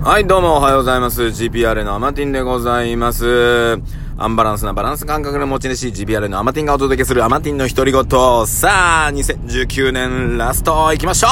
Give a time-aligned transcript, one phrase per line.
[0.00, 1.22] はい、どうもおはようございます。
[1.22, 3.80] GPR のアマティンでございます。
[4.16, 8.04] アンバランスなバランス感覚の持ち主、GPR のアマティンがお届けするアマティンの独り言。
[8.46, 11.28] さあ、2019年ラスト行きましょ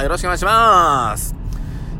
[0.00, 1.34] うよろしくお願いします。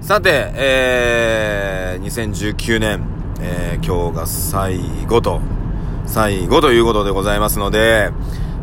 [0.03, 3.07] さて、えー、2019年、
[3.41, 4.79] えー、今日が最
[5.09, 5.41] 後と、
[6.07, 8.11] 最後ということでございますので、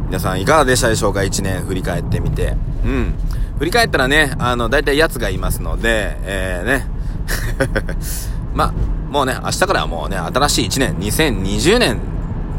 [0.05, 2.55] 皆さんいかがでしたでしょうか ?1 年振り返ってみて。
[2.86, 3.16] うん。
[3.58, 6.91] 振り返ったらね、あの、大体奴がいますので、えー、ね。
[8.54, 8.74] まあ、
[9.11, 12.00] もうね、明日からはもうね、新しい1年、2020年、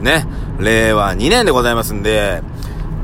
[0.00, 0.26] ね、
[0.58, 2.42] 令和2年でございますんで、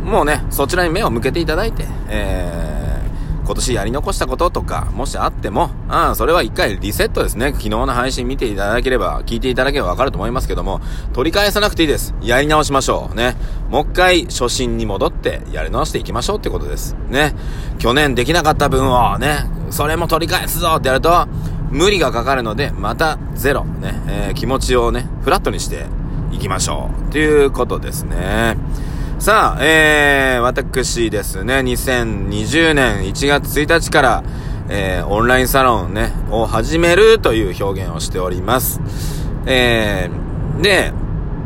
[0.05, 7.49] もうね、そちらに目を向けていただいて、えー、今年やり残したこととか、もしあっても、あそれは一回リセットですね。
[7.53, 10.81] 昨日の配信見ていただければ、聞いていただければわかると思いますけども、
[11.13, 12.15] 取り返さなくていいです。
[12.23, 13.15] やり直しましょう。
[13.15, 13.37] ね。
[13.71, 16.97] もう一回初心に戻ってやり直していきましょうってことです。
[17.09, 17.35] ね。
[17.79, 21.27] 去年できなかった分をね、それも取り返すぞってやると、
[21.71, 25.87] 無理がかかるので、またゼロ、ね、えー、気持ちをね、フラットにして
[26.33, 27.13] いきましょう。
[27.13, 28.57] ということですね。
[29.19, 34.25] さあ、えー、私ですね、2020年1月1日から、
[34.69, 38.81] えー、オンラインサロンね、を始めるという表現をしております。
[39.47, 40.93] えー、で、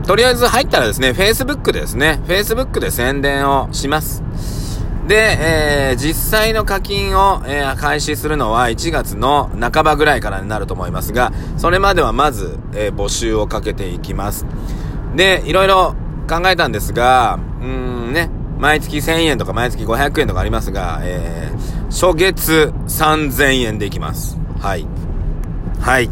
[0.07, 4.23] とりあえず入ったらですね、Facebook ですね、Facebook で宣伝をします。
[5.07, 14.47] で、えー、実際の課金を、えー、開始するのは1月の半ばぐらいからになると思いますが、それまではまず、えー、募集をかけていきます。
[15.17, 15.97] で、いろいろ
[16.29, 24.39] 考えたんですが、うーんね、毎月1000円とか毎月500円とかありますが、えー、初月3000円でいきます。
[24.61, 24.87] はい。
[25.81, 26.09] はい。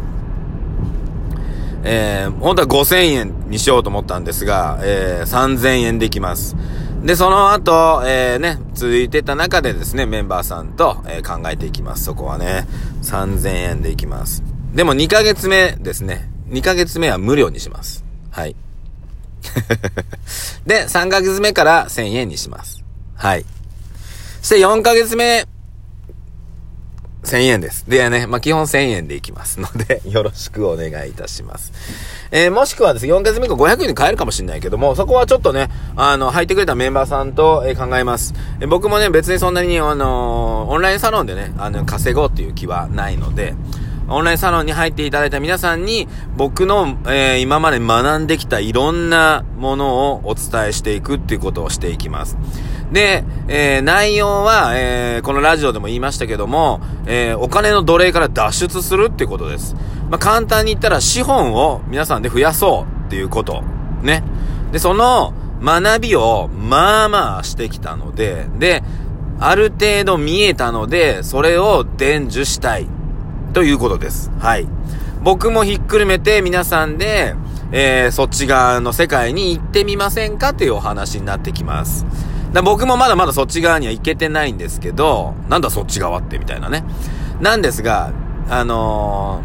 [1.83, 6.57] えー、本当は5000円にしようと思ったんですが、えー、3000円でいきます。
[7.03, 12.03] で、その後、えー、ね、続いてた中でですね、メンバーさんと、えー、考えていきます。
[12.03, 12.67] そこはね、
[13.01, 14.43] 3000円でいきます。
[14.75, 16.29] でも2ヶ月目ですね。
[16.49, 18.05] 2ヶ月目は無料にします。
[18.29, 18.55] はい。
[20.67, 22.83] で、3ヶ月目から1000円にします。
[23.15, 23.45] はい。
[24.41, 25.47] そして4ヶ月目、
[27.23, 27.89] 1000円です。
[27.89, 31.71] でね、まあ、基本1000円でいきますので、 よろしくお願いいたします。
[32.31, 38.33] えー、もしくはですね、4ヶ月目以降500円で買えるかもしれないけども、そこはちょっとね、あの、入ってくれたメンバーさんと、えー、考えます。
[38.59, 43.53] えー、僕もね、別にそんなに、あのオンラインサロンでね、あの、稼ごうっていう気はないので、
[44.11, 52.37] オンラインサロンに入っていただいた皆さんに、僕の、えー、今まで学んできたいろんなものをお伝えしていくっていうことをしていきます。
[52.91, 59.75] で、えー、内容は、えー、このラジオでも言いましたけども、えー、お金の奴隷から脱出するっていうことです。
[60.09, 63.63] まあ、簡単に言ったら資本を皆さんで増やそうっていうこと。
[64.01, 64.23] ね。
[64.73, 65.33] で、その
[65.63, 68.83] 学びをまあまあしてきたので、で、
[69.39, 72.87] ある程度見えたので、それを伝授したい。
[73.53, 74.31] ということです。
[74.39, 74.67] はい。
[75.21, 77.35] 僕もひっくるめて皆さんで、
[77.71, 82.05] えー、そっち側の世界に行ってみませんかというお話になってきます。
[82.53, 86.83] だ僕もまだまだそっち側には行けてないんですけど、なんだそっち側ってみたいなね。
[87.39, 88.11] なんですが、
[88.49, 89.41] あの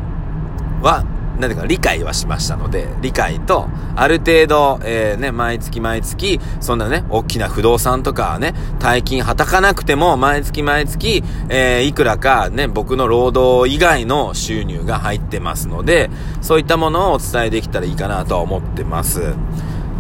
[0.81, 1.05] ー、は、
[1.39, 16.11] なんていうか、理解はしましたので、理解と、ある程度、えー、ね、毎月毎月、そんなね、大きな不動産とかね、大金はたかなくても、毎月毎月、えー、いくらかね、僕の労働以外の収入が入ってますので、
[16.41, 19.35] そういったものをお伝えできたらいいかなとは思ってます。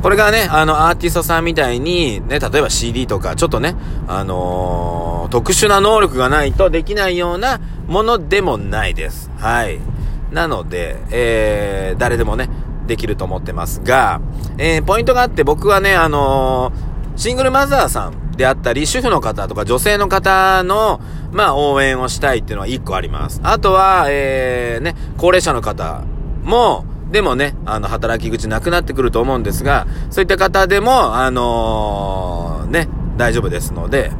[0.02, 3.74] これがね、あの、アーティストさんみたいに、ね、例えば CD とか、ちょっとね、
[4.06, 9.30] あのー、特殊な能力がないとできないようなものでもないです。
[9.38, 9.80] はい。
[10.30, 12.48] なので、えー、誰でもね、
[12.86, 14.20] できると思ってますが、
[14.58, 21.00] えー、ポイントがあって僕はね、あのー、シングルマザーさんであったり、主婦の方とか女性の方の、
[21.32, 23.40] まあ、応援をしたいっていうのは一個あります。
[23.42, 26.02] あとは、えー、ね、高齢者の方
[26.42, 34.12] も、でもね、あの、働き口なくなってくると思うんですが、そういった方でも、あのー、ね、大丈夫ですので、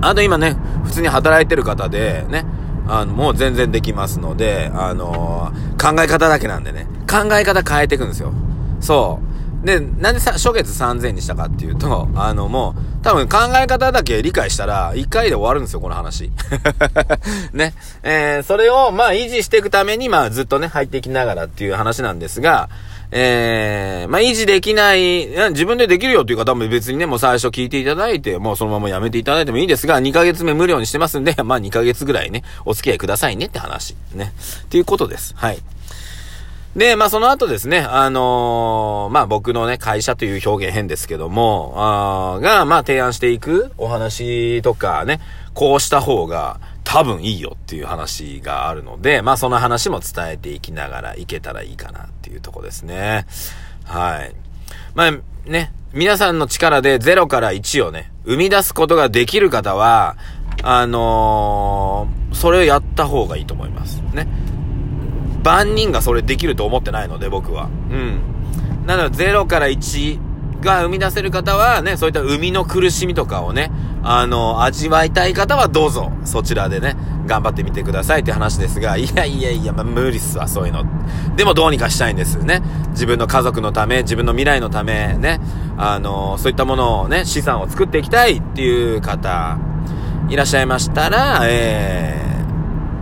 [0.00, 2.44] あと今ね、普通に働いてる方で、ね、
[2.86, 8.32] あの、もう全然できますので、あのー、考え方だけなんでね、考え方変えていくんですよ。
[8.80, 9.33] そう。
[9.64, 16.30] で、なんでさ、初月3000にしたかっていうと、あの、もう、多分考え方だけ理解したら、1回で終わるんですよ、この話。
[17.54, 17.74] ね。
[18.02, 22.68] えー、それを、まあ、維持していくために、まあ、ずっとね、入っていきながらっていう話なんですが、
[23.10, 33.96] えー、まあ、維持できない、自分でできるよっていう方も別にね、もう最初聞いていただいて、もうそのままやめていただいてもいいですが、2ヶ月目無料にしてますんで、まあ、2ヶ月ぐらいね、お付き合いくださいねって話。
[34.14, 34.34] ね。
[34.64, 35.32] っていうことです。
[35.36, 35.58] はい。
[36.76, 45.20] で、まあ、その後ですね、あのー、まあ、僕のね、会社という表現変ですけども、あが、まあ、提案していくお話とかね、
[45.52, 53.26] こうした方が、多分いいよっていう話があるので、まあその話も伝えていきながらいけたらいいかなっていうとこですね。
[53.84, 54.34] はい。
[54.94, 55.12] まあ
[55.50, 60.16] ね、皆さんの力で0から1をね、生み出すことができる方は、
[60.62, 64.02] あのー、それをやった方がいいと思います。
[64.12, 64.28] ね。
[65.44, 67.68] 万人がそれできると思ってないので、僕は。
[67.90, 68.20] うん。
[68.86, 70.18] なので、0から1
[70.60, 73.70] が生み出せる方はね、そういった生みの苦しみとかをね、
[74.02, 76.96] あの、味わいたい方はどうぞ、そちらでね、
[77.26, 80.84] 頑張ってみてくださいって話ですが、いやいやいや、まあ、無理っすわ、そういうの。
[81.36, 82.62] でもどうにかしたいんですよね。
[82.90, 85.40] 自分の家族のため、自分の未来のため、ね、
[85.76, 89.58] あの、そういったものをね、資産を作っていきたいっていう方、
[90.28, 92.18] いらっしゃいましたら、え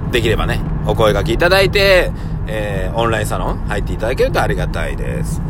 [0.08, 2.10] ー、できればね、お声掛けいただいて、
[2.46, 5.40] えー、オンラインサロン入っていただけるとありがたいです。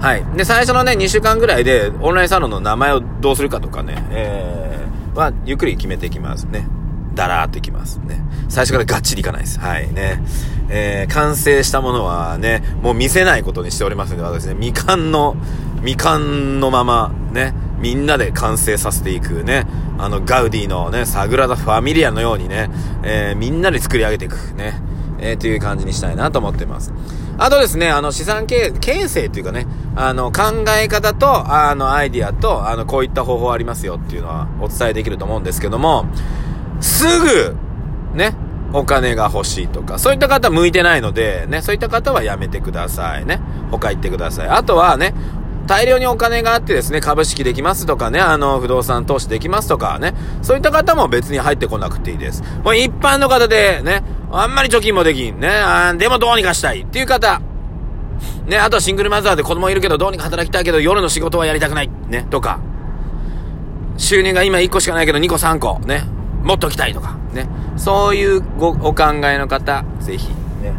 [0.00, 0.24] はい。
[0.36, 6.68] で、最初のね、2週間ぐらいで、オンラインサロンの名前をどうするかとかね、えー、は、ゆっくり決めていきますね。
[7.14, 8.20] だらーっといきますね。
[8.48, 9.58] 最初からがっちりいかないです。
[9.58, 10.22] はいね。
[10.68, 15.36] えー、完成したものはね、もう見せないことにしておりますので、私ね、未完の、
[15.78, 19.66] 未完のまま、ね、みんなで完成させていくね、
[19.98, 22.70] あの、ガウディのね、サグラダ・ファミリアのようにね、
[23.02, 24.80] えー、みんなで作り上げていくね、
[25.20, 26.92] えー、という感じにしたいなと思ってます。
[27.38, 36.06] あとですね、あの、資産形成っていうかね、あの、考え方と、あの、アイディアと、あの、こういった方法ありますよっていうのはお伝えできると思うんですけども、
[36.80, 37.56] すぐ、
[38.14, 38.34] ね、
[38.72, 43.40] お金が欲しいとか、そういった方向いてないので、ね、そういった方はやめてくださいね。
[43.70, 44.48] 他行ってください。
[44.48, 45.14] あとはね、
[45.68, 52.42] 大量にお金があってですね、株式できますとかね、あの、不動産投資できますとかね、そういった方も別に入ってこなくていいです。
[52.64, 55.38] もう一般の方でね、あんまり貯金もできん。
[55.38, 55.48] ね。
[55.48, 57.40] あでもどうにかしたいっていう方。
[58.46, 58.58] ね。
[58.58, 61.90] あとシングルマザーで子供いるけどどうにか働きたいけど夜の仕事はやりたくない。
[62.08, 62.26] ね。
[62.30, 62.60] とか。
[63.98, 65.78] 収入が今1個しかないけど2個3個。
[65.80, 66.04] ね。
[66.44, 67.16] もっときたいとか。
[67.32, 67.48] ね。
[67.76, 70.28] そういうご、お考えの方、ぜひ、
[70.62, 70.72] ね。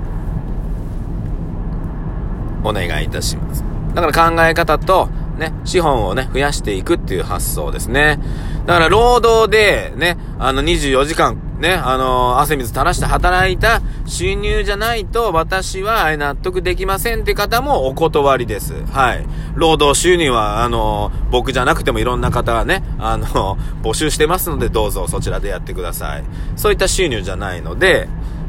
[2.63, 3.68] お願いいたします。
[4.01, 5.07] だから考え方と、
[5.37, 8.19] ね、資本をね、増やしていくっていう発想ですね。
[8.65, 18.73] だから労働で、ね、あの24時間ね、あの、汗水垂らして働いた収入じゃないと私は納得できませんって方もお断りです。
[18.85, 19.25] はい。
[19.55, 26.23] 労働収入は、あの、僕じゃなくてもいろんな方がね、あの、 募集してますのでどうぞそちらでやってください。
[26.55, 28.07] そういった収入じゃないので、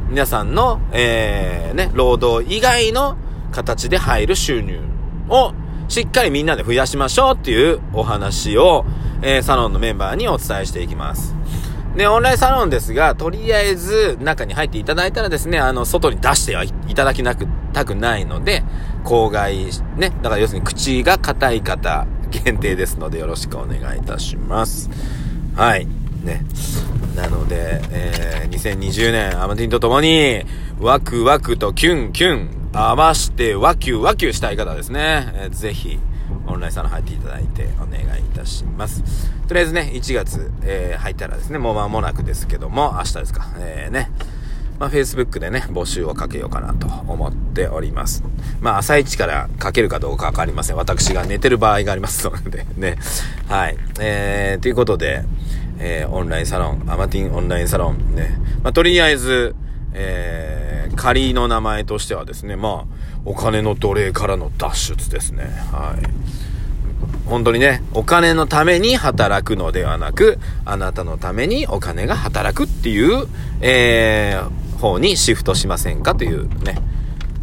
[0.09, 3.17] 皆さんの、えー、ね、労働以外の
[3.51, 4.79] 形で入る収入
[5.31, 5.55] を
[5.89, 8.85] しっかりみんなで増やしましょうっていうお話を、
[9.23, 11.35] えー、サロンのメンバーにお伝えしていきます。
[11.97, 18.63] で、オンラインサロンですが、とりあえず中に入っていただいたらですね、あの、外に出してはいただきなく、たくないので、
[19.05, 19.67] 公害、
[19.97, 24.89] ね、だから要するに口が硬い方限定ですのでよろしくお願いいたします。
[25.57, 26.00] はい。
[26.25, 26.45] ね。
[27.17, 30.45] なので、えー、2020年、アマティンと共に、
[30.81, 35.33] ワクワクとキュンキュン、合わしてワキュワキュしたい方ですね。
[35.35, 35.99] えー、ぜひ、
[36.47, 39.03] オンラインサロン入っていただいてお願いいたします。
[39.49, 44.11] とりあえずね、1月、えー、入ったらですね、もう間もなくですけども、明日ですか、えー、ね、
[44.81, 48.25] まあ、Facebook でね、募集をかけようかなと思っております。
[48.61, 50.77] まあ、朝一からかけるかどうかわかりません。
[50.77, 52.97] 私が寝てる場合がありますのでね。
[53.47, 53.77] はい。
[54.01, 55.23] えー、ということで、
[55.81, 58.39] えー、オンラインサロン、アマティンオンラインサロンね。
[58.63, 59.55] まあ、とりあえず、
[59.95, 62.85] えー、仮の名前としてはですね、まあ、
[63.25, 65.45] お金の奴隷からの脱出ですね。
[65.73, 66.21] はい。
[67.27, 73.27] 本当にね、お金のために働くのではなく、あなたのためにお金が働くっていう、
[73.61, 76.79] えー、方にシフトしませんかというね。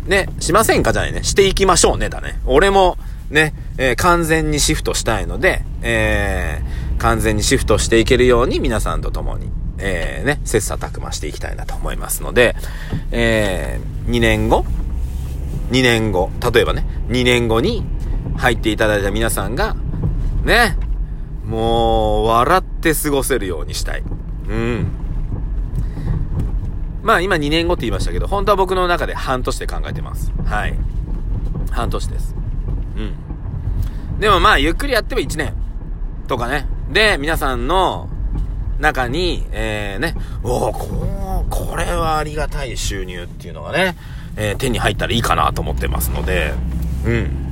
[0.05, 1.23] ね、しませんかじゃないね。
[1.23, 2.39] していきましょうね、だね。
[2.45, 2.97] 俺も、
[3.29, 12.55] ね、えー、完全にシフトしたいので、えー、完全にシフトしていけるように皆さんと共に、えー、ね、切磋琢磨していきたいなと思いますので、
[13.11, 14.65] えー、2年後
[15.71, 17.83] ?2 年後、例えばね、2年後に
[18.37, 19.75] 入っていただいた皆さんが、
[20.43, 20.77] ね、
[21.45, 24.03] もう、笑って過ごせるようにしたい。
[24.49, 24.87] うん。
[27.03, 30.33] まあ今2年後って言いましたけど、本当は僕の中で半年で考えてます。
[30.45, 30.77] はい。
[31.71, 32.35] 半年です。
[32.97, 34.19] うん。
[34.19, 35.53] でもまあゆっくりやっても1年
[36.27, 36.67] とかね。
[36.91, 38.09] で、皆さんの
[38.79, 43.95] 中に、えー、ね、おここれはありがたい収入っていうのがね、
[44.35, 46.53] えー、手に入ったらいいかなと思ってますので、
[47.05, 47.47] うん。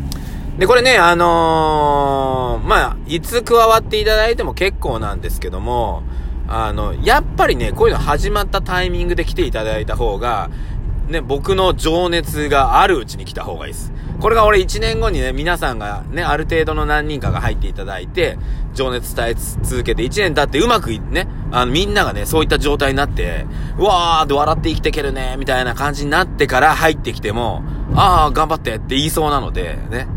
[0.57, 6.03] で、これね、あのー、まあ、いつ加わっていただいても結構なんですけども、
[6.47, 10.49] あの、やっぱりね、こういうの始まったタイミングで来ていただいた方が、
[11.07, 13.91] ね、僕の情熱があるうちに来た方がいいです。
[14.19, 18.37] これが俺1年後にね、皆さんがね、ある程度の何人かが入っていただいて、
[18.73, 23.45] 情熱伝え続けて1年経ってうまくね、あの、みんながね、そういった状態になって、
[23.77, 27.61] うわーって笑って生きていけるね、みたいな感じになってから入ってきても、
[27.93, 30.07] あー、頑張ってって言いそうなので、ね、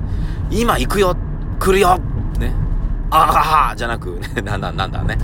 [0.50, 1.16] 今行くよ、
[1.58, 1.98] 来るよ、
[2.38, 2.54] ね、
[3.10, 3.32] あは
[3.70, 5.18] はじゃなく、ね、 なんだ、なんだね。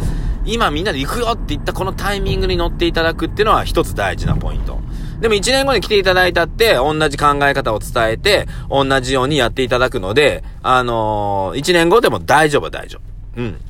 [0.47, 4.79] 今みんなで行くよって言ったこのタイミングに乗っていただくっていうのは一つ大事なポイント。
[5.21, 12.99] でも1年後に来ていただいたって、同じ考え方を伝えて、同じようにやっていただくので、あのー、1年後でも大丈夫大丈
[13.37, 13.41] 夫。
[13.41, 13.61] うん。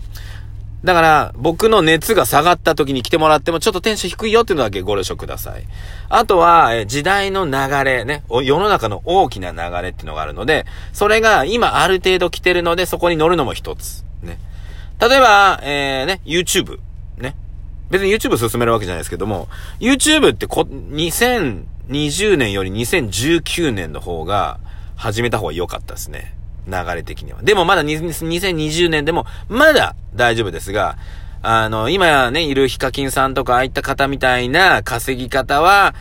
[0.85, 5.65] だから、僕の熱が下がった時に来てもらっても、ちょっとテンション低いよっていうのだけご了承ください。
[6.11, 7.53] あとは、え時代の流
[7.85, 14.05] れね、世の中の大きな流れっていうのがあるので、それが今ある程度来てるので、そこに乗るのも一つ。
[14.23, 14.39] ね。
[15.01, 16.79] 例えば、えー、ね、YouTube。
[17.91, 19.49] 別に YouTube 進めるわけじゃないですけども、
[19.81, 24.59] YouTube ってこ、2020年より2019年の方が、
[24.97, 26.35] 始めた方が良かったですね。
[26.67, 27.43] 流れ的には。
[27.43, 30.97] でもまだ2020年でも、まだ大丈夫ですが、
[31.43, 35.95] あの、今ね、いるヒカキンさんとかああいった方みたいな稼ぎ方は、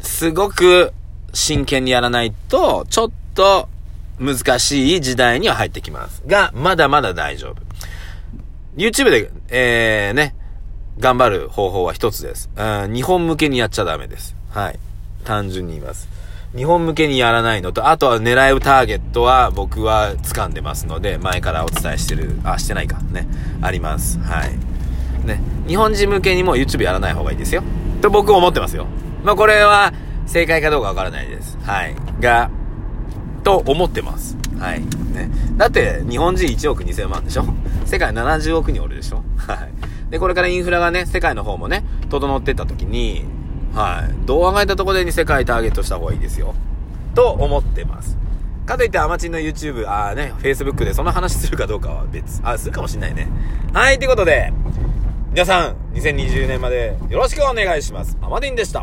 [0.00, 0.92] すごく
[1.32, 3.68] 真剣にやらないと、ちょっと
[4.18, 6.22] 難しい時代には入ってきます。
[6.26, 7.56] が、まだまだ大丈夫。
[8.76, 10.34] YouTube で、えー、ね、
[10.98, 12.50] 頑張る方法は一つです。
[12.56, 14.34] 日本向けにやっちゃダメです。
[14.50, 14.78] はい。
[15.24, 16.08] 単純に言います。
[16.56, 22.98] 日本向けにやらないのと、あとは狙うターゲットは僕は掴んでますので、前からお伝えしてる、あ、してないか。
[23.10, 23.26] ね。
[23.60, 24.18] あります。
[24.20, 25.26] はい。
[25.26, 25.42] ね。
[25.66, 27.62] 日本人向けにも YouTube やらない方がいいですよ。
[28.00, 28.86] と僕思ってますよ。
[29.22, 29.92] まあ、これは
[30.26, 31.58] 正解かどうかわからないです。
[31.62, 31.94] はい。
[32.20, 32.50] が、
[33.44, 34.38] と思ってます。
[34.58, 34.80] はい。
[34.80, 35.30] ね。
[35.58, 37.44] だって、日本人1億2000万でしょ？
[37.84, 39.22] 世界70億人おるでしょ？
[39.36, 39.58] はい。
[40.10, 43.24] で、これからインフラがね、世界の方もね、整ってった時に、
[43.74, 44.26] はい。
[44.26, 46.54] どう考えたところでに世界ターゲットした方がいいですよ。
[47.14, 48.16] と思ってます。
[48.64, 52.40] かといってアマチンの YouTube、あーね、Facebook でその話するかどうかは別。
[52.42, 53.28] あ、するかもしんないね。
[53.72, 54.52] はい、ということで、
[55.30, 58.16] 皆さん、2020年までよろしくお願いします。
[58.22, 58.74] アマディンでした。